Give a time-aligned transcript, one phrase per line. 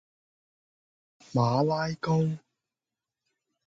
[1.31, 2.23] 馬拉糕